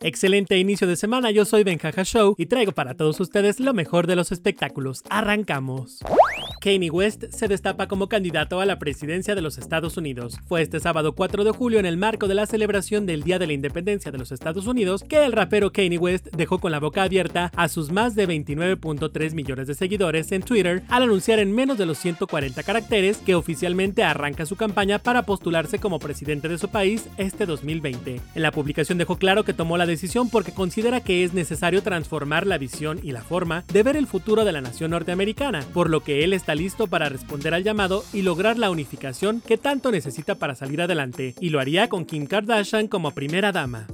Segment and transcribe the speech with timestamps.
[0.00, 4.06] Excelente inicio de semana, yo soy Benjaja Show y traigo para todos ustedes lo mejor
[4.06, 5.02] de los espectáculos.
[5.08, 6.00] Arrancamos.
[6.64, 10.38] Kanye West se destapa como candidato a la presidencia de los Estados Unidos.
[10.46, 13.46] Fue este sábado 4 de julio en el marco de la celebración del Día de
[13.46, 17.02] la Independencia de los Estados Unidos que el rapero Kanye West dejó con la boca
[17.02, 21.76] abierta a sus más de 29.3 millones de seguidores en Twitter al anunciar en menos
[21.76, 26.70] de los 140 caracteres que oficialmente arranca su campaña para postularse como presidente de su
[26.70, 28.22] país este 2020.
[28.34, 32.46] En la publicación dejó claro que tomó la decisión porque considera que es necesario transformar
[32.46, 36.00] la visión y la forma de ver el futuro de la nación norteamericana, por lo
[36.00, 40.36] que él está listo para responder al llamado y lograr la unificación que tanto necesita
[40.36, 43.86] para salir adelante, y lo haría con Kim Kardashian como primera dama.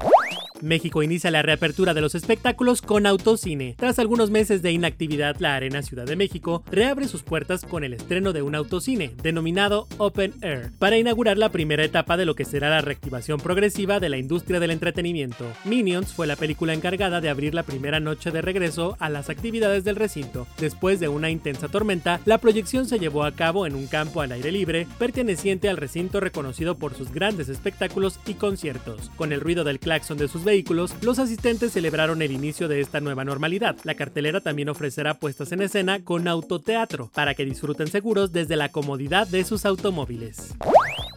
[0.63, 3.75] México inicia la reapertura de los espectáculos con autocine.
[3.79, 7.95] Tras algunos meses de inactividad, la Arena Ciudad de México reabre sus puertas con el
[7.95, 12.45] estreno de un autocine, denominado Open Air, para inaugurar la primera etapa de lo que
[12.45, 15.47] será la reactivación progresiva de la industria del entretenimiento.
[15.65, 19.85] Minions fue la película encargada de abrir la primera noche de regreso a las actividades
[19.85, 20.47] del recinto.
[20.59, 24.33] Después de una intensa tormenta, la proyección se llevó a cabo en un campo al
[24.33, 29.11] aire libre, perteneciente al recinto reconocido por sus grandes espectáculos y conciertos.
[29.17, 33.01] Con el ruido del claxon de sus vehículos, los asistentes celebraron el inicio de esta
[33.01, 33.77] nueva normalidad.
[33.85, 38.71] La cartelera también ofrecerá puestas en escena con autoteatro, para que disfruten seguros desde la
[38.71, 40.55] comodidad de sus automóviles.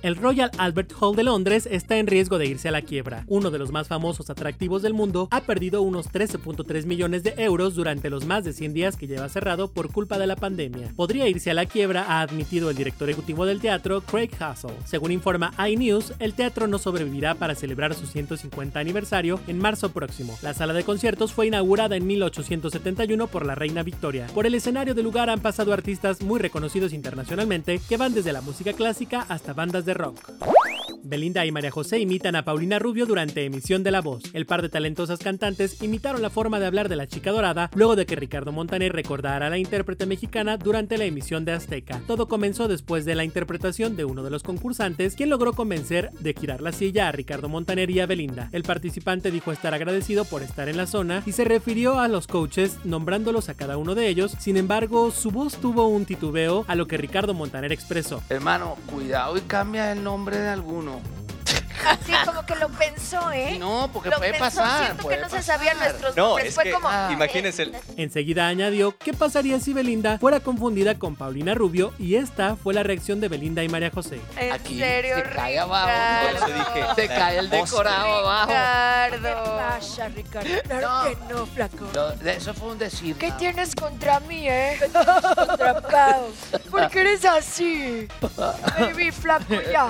[0.04, 3.24] El Royal Albert Hall de Londres está en riesgo de irse a la quiebra.
[3.28, 7.74] Uno de los más famosos atractivos del mundo ha perdido unos 13.3 millones de euros
[7.74, 10.92] durante los más de 100 días que lleva cerrado por culpa de la pandemia.
[10.98, 14.72] Podría irse a la quiebra, ha admitido el director ejecutivo del teatro, Craig Hassel.
[14.84, 20.38] Según informa iNews, el teatro no sobrevivirá para celebrar su 150 aniversario en marzo próximo.
[20.42, 24.28] La sala de conciertos fue inaugurada en 1871 por la reina Victoria.
[24.34, 28.42] Por el escenario del lugar han pasado artistas muy reconocidos internacionalmente que van desde la
[28.42, 30.63] música clásica hasta bandas de rock.
[31.04, 34.24] Belinda y María José imitan a Paulina Rubio durante emisión de La Voz.
[34.34, 37.96] El par de talentosas cantantes imitaron la forma de hablar de la chica dorada luego
[37.96, 42.02] de que Ricardo Montaner recordara a la intérprete mexicana durante la emisión de Azteca.
[42.08, 46.34] Todo comenzó después de la interpretación de uno de los concursantes, quien logró convencer de
[46.34, 48.50] girar la silla a Ricardo Montaner y a Belinda.
[48.52, 52.28] El participante dijo estar agradecido por estar en la zona y se refirió a los
[52.28, 54.36] coaches nombrándolos a cada uno de ellos.
[54.40, 58.22] Sin embargo, su voz tuvo un titubeo a lo que Ricardo Montaner expresó.
[58.30, 60.93] Hermano, cuidado y cambia el nombre de alguno.
[61.86, 63.58] Así como que lo pensó, ¿eh?
[63.60, 64.86] No, porque Lo puede pensó, pasar.
[64.86, 66.48] Siento puede que no se sabían nuestros No, nombres.
[66.50, 66.88] es Fue que, como.
[66.88, 72.16] ah, imagínense el- Enseguida añadió qué pasaría si Belinda fuera confundida con Paulina Rubio y
[72.16, 74.22] esta fue la reacción de Belinda y María José.
[74.38, 75.90] En Aquí serio, se cae abajo.
[76.26, 78.52] Por eso dije, Se cae el decorado abajo.
[79.18, 79.44] Ricardo.
[79.44, 80.50] ¿Qué pasa, Ricardo?
[80.64, 81.04] Claro No.
[81.28, 81.86] que no, flaco.
[82.26, 83.18] Eso fue un decir.
[83.18, 84.80] ¿Qué tienes contra mí, eh?
[85.36, 86.32] contra Pau.
[86.72, 88.08] ¿Por qué eres así?
[88.80, 89.90] Baby, flaco, ya.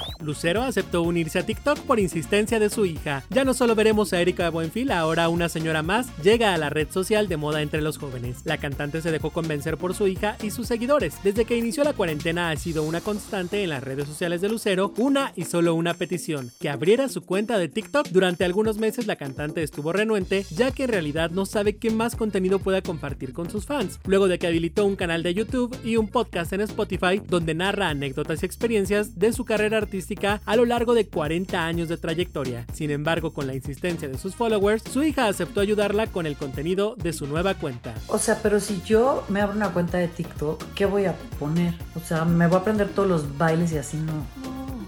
[0.21, 3.23] Lucero aceptó unirse a TikTok por insistencia de su hija.
[3.29, 6.89] Ya no solo veremos a Erika Buenfil, ahora una señora más llega a la red
[6.89, 8.41] social de moda entre los jóvenes.
[8.45, 11.15] La cantante se dejó convencer por su hija y sus seguidores.
[11.23, 14.93] Desde que inició la cuarentena ha sido una constante en las redes sociales de Lucero,
[14.97, 18.07] una y solo una petición, que abriera su cuenta de TikTok.
[18.09, 22.15] Durante algunos meses la cantante estuvo renuente, ya que en realidad no sabe qué más
[22.15, 23.99] contenido pueda compartir con sus fans.
[24.05, 27.89] Luego de que habilitó un canal de YouTube y un podcast en Spotify donde narra
[27.89, 30.10] anécdotas y experiencias de su carrera artística
[30.45, 32.65] a lo largo de 40 años de trayectoria.
[32.73, 36.95] Sin embargo, con la insistencia de sus followers, su hija aceptó ayudarla con el contenido
[36.97, 37.93] de su nueva cuenta.
[38.07, 41.73] O sea, pero si yo me abro una cuenta de TikTok, ¿qué voy a poner?
[41.95, 44.25] O sea, me voy a aprender todos los bailes y así no.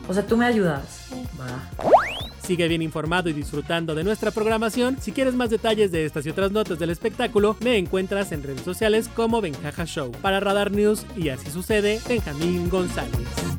[0.07, 1.07] O sea, tú me ayudas.
[1.39, 1.69] Va.
[2.45, 4.97] Sigue bien informado y disfrutando de nuestra programación.
[4.99, 8.61] Si quieres más detalles de estas y otras notas del espectáculo, me encuentras en redes
[8.61, 10.11] sociales como Benjaja Show.
[10.21, 13.52] Para Radar News y así sucede, Benjamín González.